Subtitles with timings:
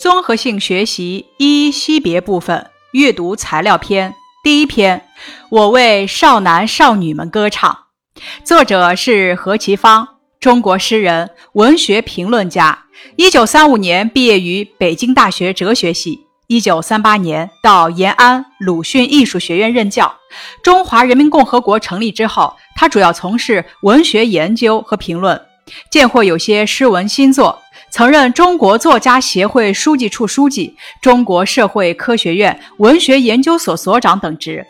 [0.00, 5.06] 综合性学习一惜别部分阅读材料篇第一篇，
[5.50, 7.80] 我为少男少女们歌唱。
[8.42, 10.08] 作者是何其芳，
[10.40, 12.86] 中国诗人、文学评论家。
[13.16, 20.16] 一九三五年毕业于北京大学哲学系，一九三八年到延安鲁迅艺术学院任教。
[20.62, 25.38] 中华人民共和国成立之后，他主要从事文学研究和评论，
[25.90, 27.60] 见或有些诗文新作。
[27.92, 34.64] 曾任中国作家协会书记处书记、中国社会科学院文学研究所所长等职。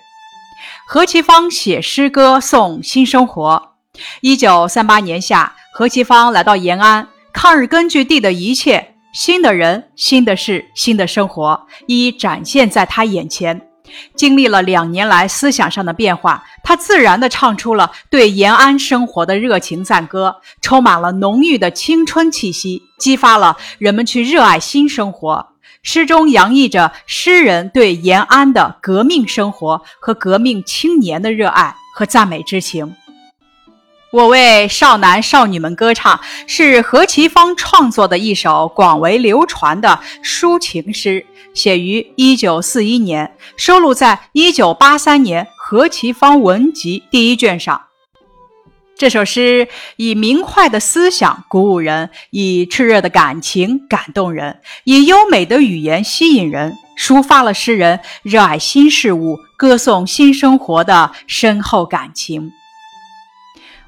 [0.86, 3.74] 何其芳写诗歌颂新生活。
[4.20, 13.69] 一九三八年夏，何其芳来到延安，抗日根据地的一切新的人、新的事、新的生活，一一展现在他眼前。
[14.14, 25.48] 经历了两年来思想上的变化，他自然地唱出了对延安生活的热情赞歌，充满了浓郁的青春气息，激发了人们去热爱新生活。
[25.82, 32.94] 诗中洋溢着诗人对延安的革命生活和革命青年的热爱和赞美之情。
[34.12, 41.24] 我为少男少女们歌唱，是何其芳创作的一首广为流传的抒情诗。
[41.54, 47.82] 写于一九四一年，收录在一九八三年何其芳文集第一卷上。
[48.96, 62.50] 这首诗以明快的思想鼓舞人，以炽热的感情感动人，以优美的语言吸引人，抒发了诗人热爱新事物、歌颂新生活的深厚感情。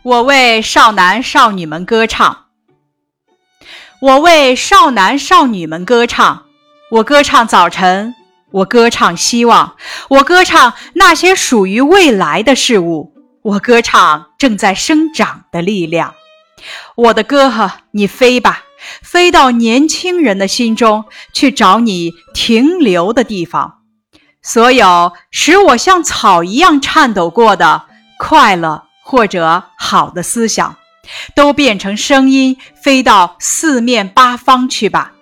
[0.04, 2.46] 我为少男少女们歌唱，
[4.00, 6.46] 我为少男少女们歌唱。
[6.90, 8.12] 我歌唱早晨，
[8.50, 9.76] 我歌唱希望，
[10.08, 16.14] 我歌唱那些属于未来的事物，我歌唱正在生长的力量。
[16.96, 18.64] 我的歌呵，你飞吧，
[19.02, 23.78] 飞到年轻人的心中去，找你停留的地方。
[24.42, 27.84] 所有使我像草一样颤抖过的
[28.18, 30.76] 快乐或者好的思想，
[31.34, 35.12] 都变成声音，飞到四面八方去吧。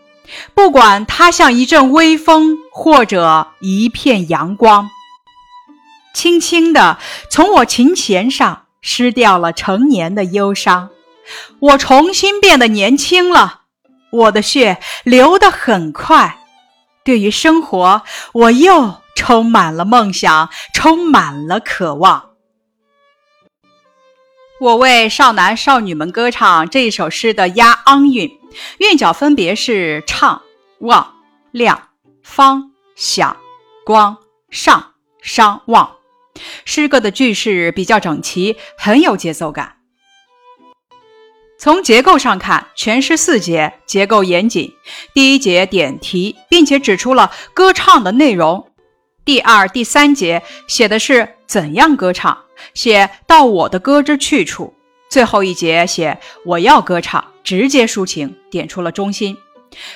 [0.54, 4.88] 不管它像一阵微风，或者一片阳光，
[6.14, 6.98] 轻轻地
[7.30, 10.90] 从我琴弦上失掉了成年的忧伤。
[11.58, 13.62] 我重新变得年轻了，
[14.12, 16.38] 我的血流得很快。
[17.04, 18.02] 对于生活，
[18.32, 22.29] 我又充满了梦想，充满了渴望。
[24.60, 28.30] 我为少男少女们歌唱这一首诗的押昂韵。
[28.76, 30.42] 韵脚分别是唱、
[30.80, 31.14] 望、
[31.50, 31.88] 亮、
[32.22, 33.38] 方、响、
[33.86, 34.18] 光、
[34.50, 35.96] 上、商、望。
[36.66, 39.76] 诗歌的句式比较整齐，很有节奏感。
[41.58, 44.74] 从结构上看，全诗四节，结构严谨。
[45.14, 48.69] 第一节点题，并且指出了歌唱的内容。
[49.30, 52.36] 第二、第三节写的是怎样歌唱，
[52.74, 54.74] 写到我的歌之去处。
[55.08, 57.24] 最后一节写我要歌唱。
[57.44, 59.36] 直接抒情，点出了中心。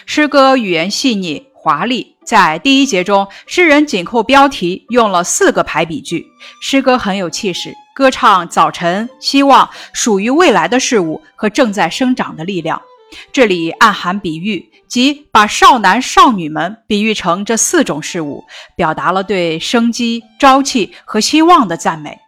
[0.06, 6.24] 诗歌语言细腻华丽，在第一节中，诗人紧扣标题，用了四个排比句，
[6.60, 12.80] 诗歌很有气势，歌唱早晨、希望、属于未来的事物和正在生长的力量。
[13.32, 18.44] 这里暗含比喻，即把少男少女们比喻成这四种事物，
[18.76, 22.18] 表达了对生机、朝气和希望的赞美。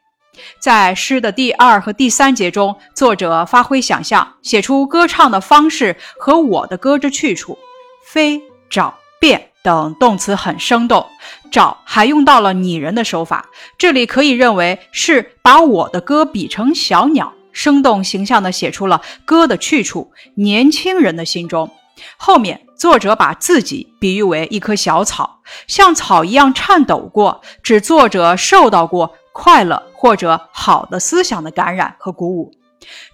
[0.61, 7.59] 在诗的第二和第三节中，作者发挥想象，写出歌唱的方式和我的歌之去处。
[8.07, 11.05] 飞、找、变等动词很生动，
[11.51, 13.47] 找还用到了拟人的手法，
[13.79, 21.71] 这里可以认为是把我的歌比成小鸟，生动形象地写出了歌的去处——年轻人的心中。
[22.19, 29.17] 后面作者把自己比喻为一棵小草，像草一样颤抖过，指作者受到过。
[29.39, 32.51] 快乐或者好的思想的感染和鼓舞，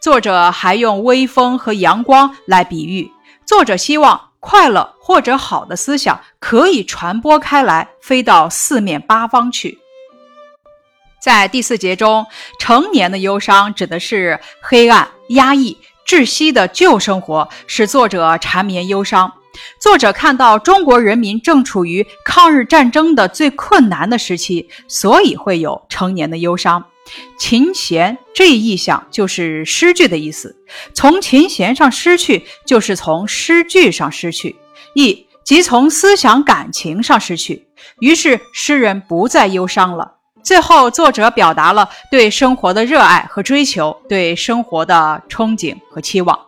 [0.01, 3.11] 作者还用微风和阳光来比喻。
[3.45, 9.82] 作者希望快乐或者好的思想可以传播开来，飞到四面八方去。
[11.23, 12.27] 在第四节中，
[12.59, 19.33] 成年的忧伤指的是黑暗、压抑、窒息的旧生活，使作者缠绵忧伤。
[19.79, 26.85] 作者看到中国人民正处于抗日战争的最困难的时期，所以会有成年的忧伤。
[27.39, 30.57] 琴弦这一意象就是诗句的意思，
[30.93, 34.57] 从琴弦上失去，就是从诗句上失去，
[34.97, 37.69] 意即从思想感情上失去。
[38.01, 40.15] 于是诗人不再忧伤了。
[40.43, 46.39] 最后，作者表达了对生活的热爱和追求，对生活的憧憬和期望。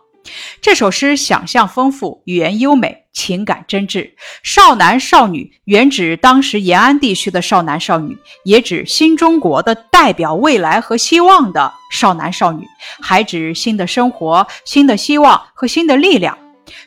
[0.61, 4.11] 这首诗想象丰富，语言优美，情感真挚。
[4.43, 12.65] 少男少女原指当时延安地区的少男少女，也指新中国的代表未来和希望的少男少女，
[13.01, 16.37] 还指新的生活、新的希望和新的力量。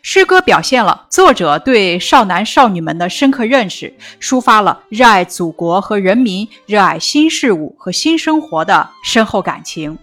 [0.02, 9.98] 诗歌表现了作者对少男少女们的深刻认识，抒发了热爱祖国和人民、热爱新事物和新生活的深厚感情。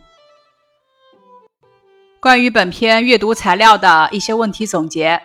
[2.20, 5.22] 关于本篇阅读材料的一些问题总结：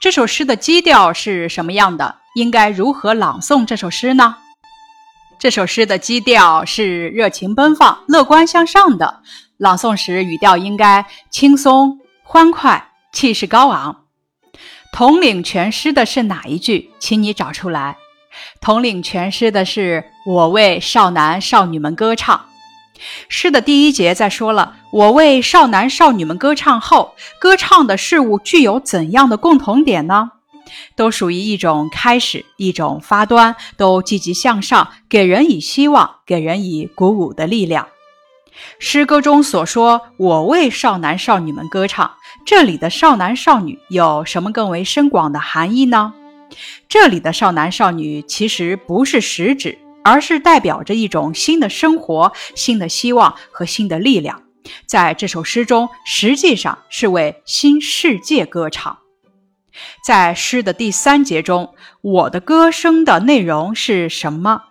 [0.00, 2.16] 这首诗的基调是什么样的？
[2.36, 4.36] 应该如何朗诵这首诗呢？
[5.38, 9.22] 这首诗的基调是热情奔放、乐观向上的。
[9.58, 14.04] 朗诵时语调应该轻松欢快，气势高昂。
[14.92, 16.90] 统领全诗的是哪一句？
[16.98, 17.96] 请你找出来。
[18.60, 22.44] 统领全诗的是“我为少男少女们歌唱”。
[23.30, 30.32] 诗的第一节在说了“我为少男少女们歌唱”后，歌唱的事物具有怎样的共同点呢？
[30.94, 37.88] 都属于一种开始，一种发端，都积极向上，给人以希望，给人以鼓舞的力量。
[38.78, 42.14] 诗歌中所说“我为少男少女们歌唱”，
[42.46, 46.14] 这里的少男少女有什么更为深广的含义呢？
[46.88, 49.78] 这里的少男少女其实不是实指。
[50.06, 54.40] 而是代表着一种新的生活、新的希望和新的力量。
[54.86, 58.96] 在这首诗中，实际上是为新世界歌唱。
[60.04, 64.62] 在诗的第三节中，我的歌声的内容是什么？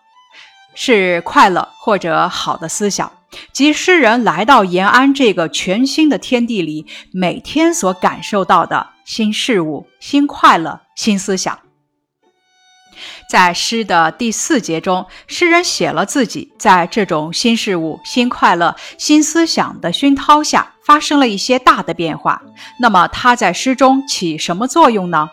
[0.74, 3.12] 是快乐或者好的思想，
[3.52, 11.60] 即诗人来到延安这个全新的天地里，每天所感受到的新事物、新快乐、新思想。
[13.30, 22.42] 在诗的第四节中，诗人写了自己在这种新事物、新快乐、新思想的熏陶下发生了一些大的变化。
[22.80, 25.30] 那么他在诗中起什么作用呢？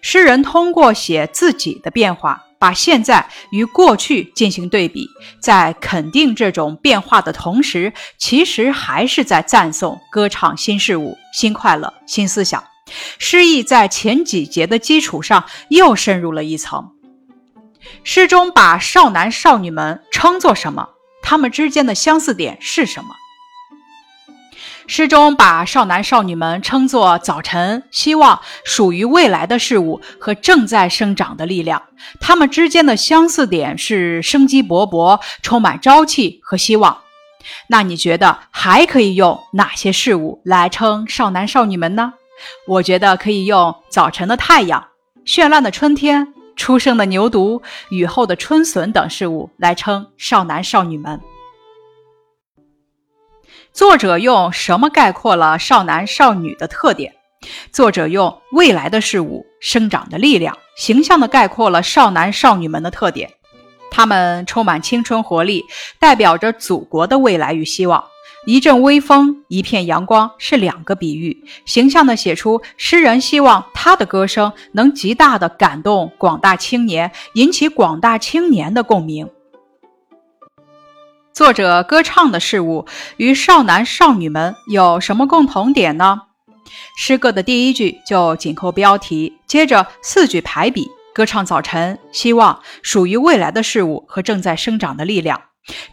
[0.00, 5.08] 诗人通过写自己的变化，把现在与过去进行对比，
[5.40, 12.62] 在肯定这种变化的同时，其实还是在赞颂、歌唱新事物、新快乐、新思想。
[13.18, 16.92] 诗意在前几节的基础上又深入了一层。
[18.02, 20.88] 诗中把少男少女们称作什么？
[21.22, 23.10] 他们之间的相似点是什么？
[24.90, 31.82] 诗中把少男少女们称作早晨、希望、属于未来的事物和正在生长的力量。
[32.20, 37.02] 他们之间的相似点是生机勃勃、充满朝气和希望。
[37.68, 42.14] 那你觉得还可以用哪些事物来称少男少女们呢？
[42.66, 44.88] 我觉得可以用早晨的太阳、
[45.26, 47.60] 绚烂的春天、初生的牛犊、
[47.90, 51.20] 雨后的春笋等事物来称少男少女们。
[53.78, 57.14] 作者用什么概括了少男少女的特点？
[57.72, 63.30] 作者用未来的事物、生长的力量，形象地概括了少男少女们的特点。
[63.88, 65.64] 他们充满青春活力，
[66.00, 68.02] 代表着祖国的未来与希望。
[68.46, 79.30] 一阵微风，一片阳光，是两个比喻，形象地写出诗人希望他的歌声能极大地感动广大青年，引起广大青年的共鸣。
[81.38, 82.84] 作者歌唱的事物
[83.16, 86.22] 与少男少女们有什么共同点呢？
[86.96, 95.40] 诗歌的第一句就紧扣标题，接着四句排比，歌唱早晨、希望、属于未来的事物和正在生长的力量。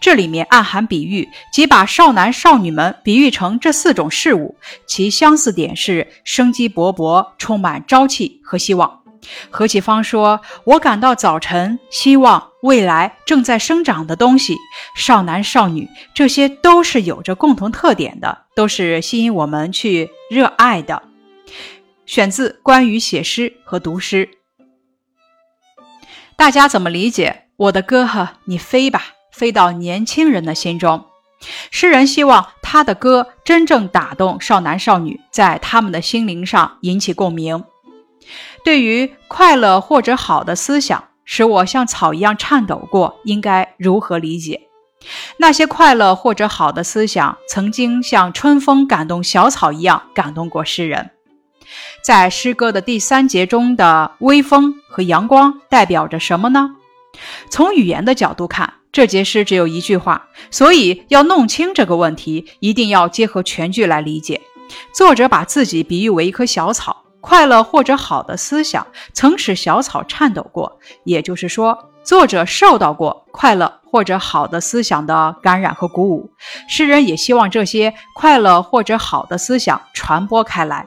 [0.01, 9.01] 这里面暗含比喻，即把少男少女们比喻成这四种事物，其相似点是生机勃勃、充满朝气和希望。
[9.51, 14.55] 何其芳说：“我感到早晨、希望、未来正在生长的东西，
[14.95, 21.03] 少男少女，这些都是有着共同特点的，都是吸引我们去热爱的。”
[22.07, 24.29] 选自《关于写诗和读诗》，
[26.35, 27.43] 大家怎么理解？
[27.57, 29.13] 我的歌呵，你飞吧。
[29.31, 31.05] 飞到年轻人的心中，
[31.69, 37.63] 诗人希望他的歌真正打动少男少女，在他们的心灵上引起共鸣。
[38.63, 44.61] 对于快乐或者好的思想，使我像草一样颤抖过，应该如何理解？
[45.37, 51.11] 那些快乐或者好的思想，曾经像春风感动小草一样感动过诗人。
[52.03, 56.69] 在诗歌的第三节中的微风和阳光代表着什么呢？
[57.49, 58.75] 从语言的角度看。
[58.91, 64.39] 这节诗只有一句话，所以要弄清这个问题，一定要结合全句来理解。
[64.93, 76.29] 作者把自己比喻为一棵小草，快乐或者好的思想曾使小草颤抖过，也就是说，作者受到过快乐或者好的思想的感染和鼓舞，
[76.69, 80.85] 诗人也希望这些快乐或者好的思想传播开来。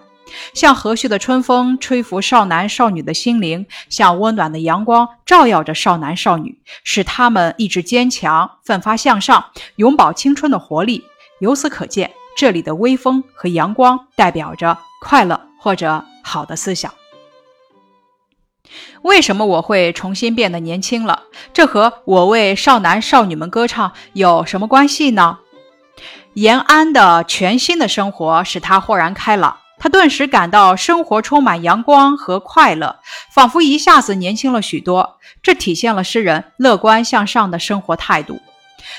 [0.54, 11.04] 像和煦的春风吹拂少男少女的心灵，像温暖的阳光照耀着少男少女，使他们意志坚强、奋发向上，永葆青春的活力。
[11.40, 16.92] 由此可见，这里的微风和阳光代表着快乐或者好的思想。
[19.02, 21.22] 为什么我会重新变得年轻了？
[21.54, 25.38] 这和我为少男少女们歌唱有什么关系呢？
[26.34, 29.56] 延安的全新的生活使他豁然开朗。
[29.80, 32.96] 他顿时感到生活充满阳光和快乐，
[33.32, 35.18] 仿佛一下子年轻了许多。
[35.40, 38.40] 这体现了诗人乐观向上的生活态度。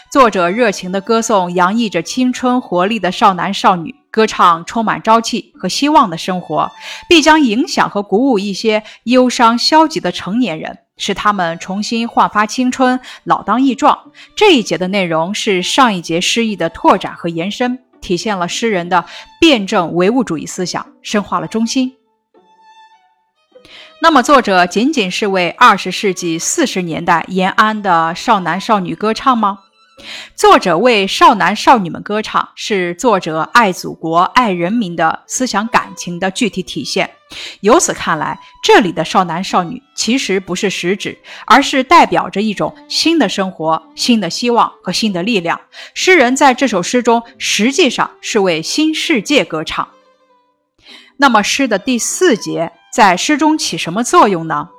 [0.10, 6.72] 作者热情地歌颂洋溢着青春活力的少男少女，歌唱充满朝气和希望的生活，
[7.08, 14.12] 必将影响和鼓舞一些忧伤消极的成年人，使他们重新焕发青春，老当益壮。
[14.36, 17.80] 这一节的内容是上一节诗意的拓展和延伸。
[18.02, 19.04] 体现了诗人的
[19.42, 21.94] 辩证唯物主义思想，深化了中心。
[24.02, 29.60] 那么，作者仅仅是为二十世纪四十年代延安的少男少女歌唱吗？
[30.36, 37.10] 作者为少男少女们歌唱，是作者爱祖国、爱人民的思想感情的具体体现。
[37.62, 45.60] 由此看来，这里的少男少女其实不是实指，而是代表着一种新的生活、新的希望和新的力量。
[45.94, 49.88] 诗人在这首诗中实际上是为新世界歌唱。
[51.18, 54.70] 那么，诗的第四节在诗中起什么作用呢？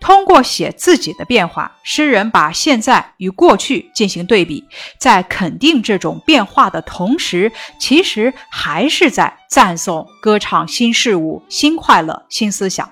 [0.00, 4.64] 通过写自己的变化，诗人把现在与过去进行对比，
[4.98, 12.90] 在肯定这种变化的同时，其实还是在赞颂、歌唱新事物、新快乐、新思想。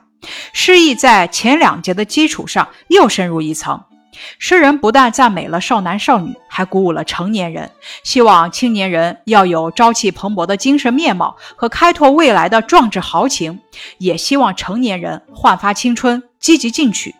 [0.53, 3.83] 诗意在前两节的基础上又深入一层。
[4.39, 7.71] 诗人不但赞美了少男少女，还鼓舞了成年人，
[8.03, 13.61] 希望青年人要有朝气蓬勃的精神面貌和开拓未来的壮志豪情，
[13.97, 17.15] 也希望成年人焕发青春，积极进取。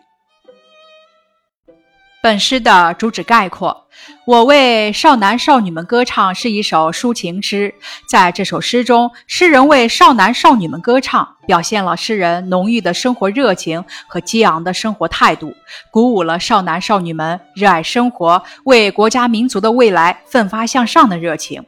[2.23, 3.87] 本诗的主旨概括：
[4.27, 7.73] 我为少男少女们歌唱是一首抒情诗。
[8.07, 15.55] 在这首诗中，诗人为少男少女们歌唱，表现了诗人浓郁的生活热情和激昂的生活态度，
[15.89, 21.65] 鼓舞了少男少女们热爱生活、为国家民族的未来奋发向上的热情。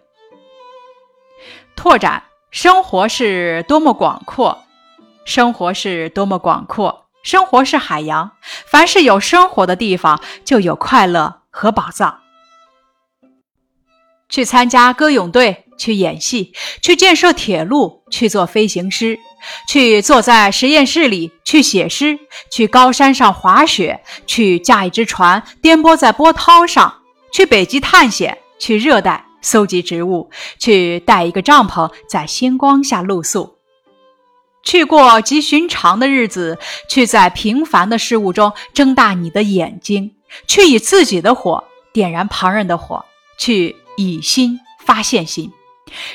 [1.76, 4.64] 拓展：生活是多么广阔，
[5.26, 7.03] 生活是多么广阔。
[7.24, 8.32] 生活是海洋，
[8.66, 12.20] 凡是有生活的地方，就有快乐和宝藏。
[14.28, 19.18] 去参加歌咏队，去演戏，去建设铁路，去做飞行师，
[19.70, 22.20] 去坐在实验室里去写诗，
[22.52, 27.02] 去高山上滑雪，去驾一只船颠簸在波涛上，
[27.32, 33.56] 去北极探险，去热带搜集植物，去带一个帐篷在星光下露宿。
[34.64, 36.58] 去过极寻常的日子，
[36.90, 40.16] 去在平凡的事物中睁大你的眼睛，
[40.48, 43.06] 去以自己的火点燃旁人的火，
[43.38, 45.52] 去以心发现心。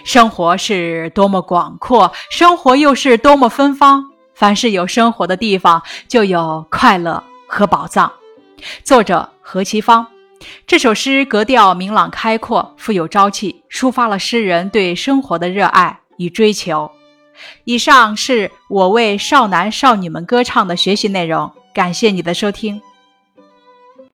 [0.03, 4.05] 生活是多么广阔，生活又是多么芬芳。
[4.35, 8.13] 凡是有生活的地方，就有快乐和宝藏。
[8.83, 10.07] 作者何其芳。
[10.67, 16.91] 这首诗格调明朗开阔，富有朝气，抒发了诗人对生活的热爱与追求。
[17.65, 22.81] 以上是我为少男少女们歌唱的学习内容，感谢你的收听。